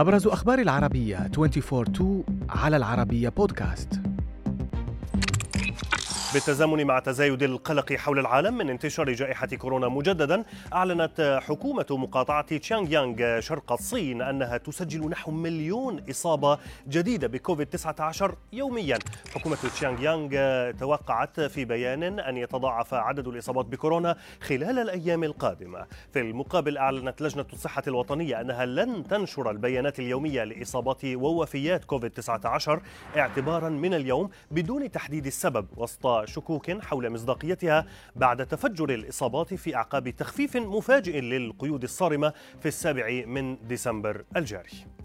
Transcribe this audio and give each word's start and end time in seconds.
أبرز 0.00 0.26
أخبار 0.26 0.58
العربية 0.58 1.30
24 1.38 2.24
على 2.50 2.76
العربية 2.76 3.28
بودكاست 3.28 4.00
بالتزامن 6.34 6.86
مع 6.86 6.98
تزايد 6.98 7.42
القلق 7.42 7.92
حول 7.92 8.18
العالم 8.18 8.54
من 8.58 8.70
انتشار 8.70 9.12
جائحة 9.12 9.46
كورونا 9.46 9.88
مجددا 9.88 10.44
أعلنت 10.72 11.40
حكومة 11.42 11.86
مقاطعة 11.90 12.58
تشانغ 12.58 12.92
يانغ 12.92 13.40
شرق 13.40 13.72
الصين 13.72 14.22
أنها 14.22 14.56
تسجل 14.56 15.08
نحو 15.08 15.30
مليون 15.30 16.04
إصابة 16.10 16.58
جديدة 16.88 17.26
بكوفيد 17.28 17.66
19 17.66 18.34
يوميا. 18.52 18.98
حكومة 19.34 19.56
تشانغ 19.56 20.02
يانغ 20.02 20.70
توقعت 20.70 21.40
في 21.40 21.64
بيان 21.64 22.20
أن 22.20 22.36
يتضاعف 22.36 22.94
عدد 22.94 23.28
الإصابات 23.28 23.66
بكورونا 23.66 24.16
خلال 24.40 24.78
الأيام 24.78 25.24
القادمة. 25.24 25.86
في 26.12 26.20
المقابل 26.20 26.78
أعلنت 26.78 27.22
لجنة 27.22 27.46
الصحة 27.52 27.82
الوطنية 27.88 28.40
أنها 28.40 28.66
لن 28.66 29.08
تنشر 29.08 29.50
البيانات 29.50 29.98
اليومية 29.98 30.44
لإصابات 30.44 31.04
ووفيات 31.04 31.84
كوفيد 31.84 32.10
19 32.10 32.82
اعتبارا 33.16 33.68
من 33.68 33.94
اليوم 33.94 34.30
بدون 34.50 34.90
تحديد 34.90 35.26
السبب 35.26 35.66
وسط 35.76 36.19
شكوك 36.24 36.70
حول 36.70 37.10
مصداقيتها 37.10 37.86
بعد 38.16 38.46
تفجر 38.46 38.90
الإصابات 38.90 39.54
في 39.54 39.76
أعقاب 39.76 40.08
تخفيف 40.08 40.56
مفاجئ 40.56 41.20
للقيود 41.20 41.82
الصارمة 41.82 42.32
في 42.60 42.66
السابع 42.66 43.24
من 43.26 43.66
ديسمبر 43.66 44.24
الجاري. 44.36 44.99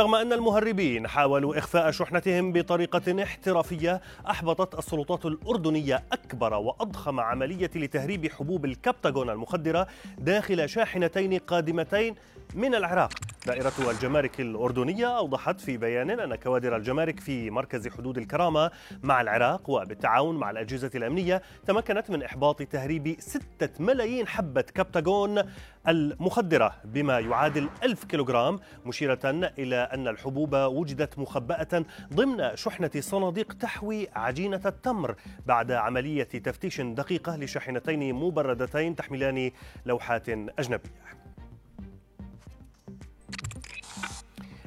رغم 0.00 0.14
أن 0.14 0.32
المهربين 0.32 1.08
حاولوا 1.08 1.58
إخفاء 1.58 1.90
شحنتهم 1.90 2.52
بطريقة 2.52 3.22
احترافية 3.22 4.00
أحبطت 4.30 4.78
السلطات 4.78 5.26
الأردنية 5.26 6.02
أكبر 6.12 6.54
وأضخم 6.54 7.20
عملية 7.20 7.70
لتهريب 7.74 8.26
حبوب 8.32 8.64
الكبتاغون 8.64 9.30
المخدرة 9.30 9.86
داخل 10.18 10.68
شاحنتين 10.68 11.38
قادمتين 11.38 12.14
من 12.54 12.74
العراق. 12.74 13.12
دائرة 13.46 13.72
الجمارك 13.90 14.40
الأردنية 14.40 15.18
أوضحت 15.18 15.60
في 15.60 15.76
بيان 15.76 16.10
أن 16.10 16.34
كوادر 16.34 16.76
الجمارك 16.76 17.20
في 17.20 17.50
مركز 17.50 17.88
حدود 17.88 18.18
الكرامة 18.18 18.70
مع 19.02 19.20
العراق 19.20 19.70
وبالتعاون 19.70 20.36
مع 20.36 20.50
الأجهزة 20.50 20.90
الأمنية 20.94 21.42
تمكنت 21.66 22.10
من 22.10 22.22
إحباط 22.22 22.62
تهريب 22.62 23.16
ستة 23.18 23.84
ملايين 23.84 24.26
حبة 24.26 24.60
كبتاغون 24.60 25.42
المخدرة 25.88 26.74
بما 26.84 27.20
يعادل 27.20 27.68
ألف 27.82 28.04
كيلوغرام 28.04 28.58
مشيرة 28.86 29.18
إلى 29.58 29.76
أن 29.76 30.08
الحبوب 30.08 30.54
وجدت 30.54 31.18
مخبأة 31.18 31.84
ضمن 32.14 32.56
شحنة 32.56 32.90
صناديق 33.00 33.52
تحوي 33.52 34.08
عجينة 34.14 34.60
التمر. 34.66 35.14
بعد 35.46 35.72
عملية 35.72 36.22
تفتيش 36.22 36.80
دقيقة 36.80 37.36
لشاحنتين 37.36 38.14
مبردتين 38.14 38.96
تحملان 38.96 39.50
لوحات 39.86 40.28
أجنبية. 40.28 40.90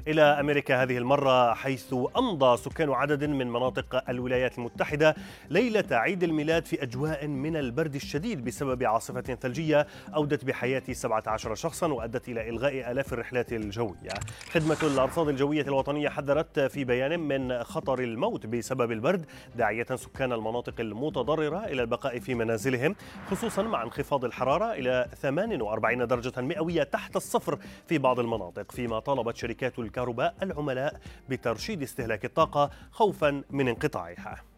إلى 0.07 0.21
أمريكا 0.21 0.83
هذه 0.83 0.97
المرة 0.97 1.53
حيث 1.53 1.93
أمضى 2.17 2.57
سكان 2.57 2.91
عدد 2.91 3.23
من 3.23 3.49
مناطق 3.49 4.09
الولايات 4.09 4.57
المتحدة 4.57 5.15
ليلة 5.49 5.83
عيد 5.91 6.23
الميلاد 6.23 6.65
في 6.65 6.83
أجواء 6.83 7.27
من 7.27 7.57
البرد 7.57 7.95
الشديد 7.95 8.45
بسبب 8.45 8.83
عاصفة 8.83 9.21
ثلجية 9.21 9.87
أودت 10.15 10.45
بحياة 10.45 10.83
17 10.91 11.55
شخصا 11.55 11.87
وأدت 11.87 12.29
إلى 12.29 12.49
إلغاء 12.49 12.91
آلاف 12.91 13.13
الرحلات 13.13 13.53
الجوية. 13.53 14.09
خدمة 14.51 14.77
الأرصاد 14.83 15.27
الجوية 15.27 15.61
الوطنية 15.61 16.09
حذرت 16.09 16.59
في 16.59 16.83
بيان 16.83 17.19
من 17.19 17.63
خطر 17.63 17.99
الموت 17.99 18.45
بسبب 18.45 18.91
البرد 18.91 19.25
داعية 19.55 19.85
سكان 19.95 20.33
المناطق 20.33 20.73
المتضررة 20.79 21.65
إلى 21.65 21.81
البقاء 21.81 22.19
في 22.19 22.35
منازلهم 22.35 22.95
خصوصا 23.31 23.63
مع 23.63 23.83
انخفاض 23.83 24.25
الحرارة 24.25 24.73
إلى 24.73 25.07
48 25.21 26.07
درجة 26.07 26.41
مئوية 26.41 26.83
تحت 26.83 27.15
الصفر 27.15 27.59
في 27.87 27.97
بعض 27.97 28.19
المناطق. 28.19 28.71
فيما 28.71 28.99
طالبت 28.99 29.37
شركات 29.37 29.79
الكهرباء 29.94 30.36
العملاء 30.44 30.99
بترشيد 31.30 31.81
استهلاك 31.81 32.26
الطاقة 32.26 32.70
خوفا 32.92 33.43
من 33.49 33.67
انقطاعها. 33.67 34.52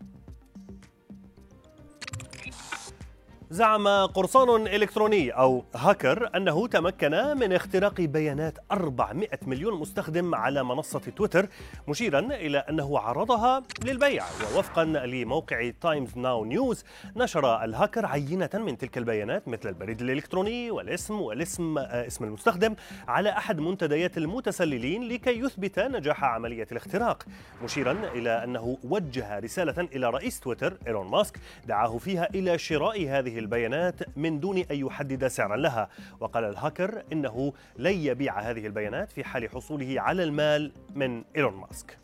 زعم 3.52 3.88
قرصان 3.88 4.68
إلكتروني 4.68 5.32
أو 5.32 5.64
هاكر 5.76 6.30
أنه 6.36 6.68
تمكن 6.68 7.12
من 7.12 7.54
اختراق 7.54 8.02
بيانات 8.02 8.58
400 8.72 9.28
مليون 9.48 9.80
مستخدم 9.80 10.36
على 10.36 10.64
منصة 10.64 11.00
تويتر 11.00 11.48
مشيرا 11.88 12.20
إلى 12.20 12.58
أنه 12.58 13.00
عرضها 13.00 13.64
للبيع. 13.84 14.24
ووفقا 14.56 14.84
لموقع 14.86 15.72
تايمز 15.82 16.18
ناو 16.18 16.46
نيوز 16.46 16.84
نشر 17.16 17.64
الهاكر 17.64 18.06
عينة 18.06 18.50
من 18.54 18.78
تلك 18.78 18.98
البيانات 18.98 19.48
مثل 19.48 19.70
البريد 19.70 20.02
الإلكتروني 20.02 20.72
والاسم 20.72 21.22
والاسم 21.22 21.78
اسم 21.78 22.24
المستخدم 22.24 22.76
على 23.08 23.30
أحد 23.30 23.60
منتديات 23.60 24.18
المتسللين 24.18 25.04
لكي 25.10 25.40
يثبت 25.40 25.80
نجاح 25.80 26.24
عملية 26.24 26.68
الاختراق. 26.72 27.24
مشيرا 27.64 27.92
إلى 27.92 28.44
أنه 28.44 28.78
وجه 28.84 29.40
رسالة 29.40 29.88
إلى 29.96 30.10
رئيس 30.10 30.40
تويتر 30.40 30.78
إيلون 30.88 31.08
ماسك 31.08 31.40
دعاه 31.68 31.98
فيها 31.98 32.30
إلى 32.36 32.58
شراء 32.58 33.08
هذه 33.10 33.35
البيانات 33.40 34.18
من 34.18 34.40
دون 34.40 34.58
أن 34.58 34.76
يحدد 34.76 35.28
سعرا 35.28 35.58
لها. 35.58 35.90
وقال 36.20 36.44
الهاكر 36.44 37.04
إنه 37.14 37.54
لن 37.78 37.94
يبيع 37.94 38.40
هذه 38.40 38.68
البيانات 38.68 39.12
في 39.12 39.24
حال 39.24 39.50
حصوله 39.50 40.02
على 40.02 40.24
المال 40.24 40.72
من 40.96 41.24
إيلون 41.36 41.54
ماسك. 41.54 41.98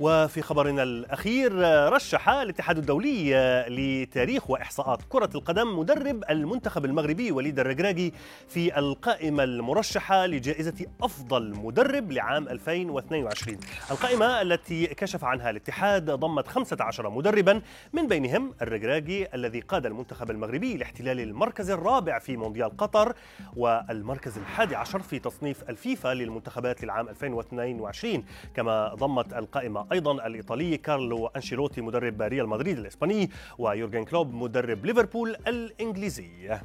وفي 0.00 0.42
خبرنا 0.42 0.82
الأخير 0.82 1.52
رشح 1.92 2.28
الاتحاد 2.28 2.78
الدولي 2.78 3.32
لتاريخ 3.68 4.50
وإحصاءات 4.50 5.02
كرة 5.08 5.30
القدم 5.34 5.78
مدرب 5.78 6.24
المنتخب 6.30 6.84
المغربي 6.84 7.32
وليد 7.32 7.58
الركراكي 7.58 8.12
في 8.48 8.78
القائمة 8.78 9.44
المرشحة 9.44 10.26
لجائزة 10.26 10.86
أفضل 11.02 11.54
مدرب 11.56 12.12
لعام 12.12 12.48
2022 12.48 13.58
القائمة 13.90 14.42
التي 14.42 14.86
كشف 14.86 15.24
عنها 15.24 15.50
الاتحاد 15.50 16.10
ضمت 16.10 16.48
15 16.48 17.10
مدربا 17.10 17.62
من 17.92 18.06
بينهم 18.08 18.54
الركراكي 18.62 19.34
الذي 19.34 19.60
قاد 19.60 19.86
المنتخب 19.86 20.30
المغربي 20.30 20.76
لاحتلال 20.76 21.20
المركز 21.20 21.70
الرابع 21.70 22.18
في 22.18 22.36
مونديال 22.36 22.76
قطر 22.76 23.14
والمركز 23.56 24.38
الحادي 24.38 24.76
عشر 24.76 24.98
في 25.02 25.18
تصنيف 25.18 25.62
الفيفا 25.70 26.14
للمنتخبات 26.14 26.84
للعام 26.84 27.08
2022 27.08 28.24
كما 28.54 28.94
ضمت 28.94 29.34
القائمة 29.34 29.87
أيضا 29.92 30.26
الإيطالي 30.26 30.76
كارلو 30.76 31.26
أنشيلوتي 31.26 31.80
مدرب 31.80 32.22
ريال 32.22 32.48
مدريد 32.48 32.78
الإسباني 32.78 33.30
ويورجن 33.58 34.04
كلوب 34.04 34.34
مدرب 34.34 34.86
ليفربول 34.86 35.36
الإنجليزي. 35.46 36.58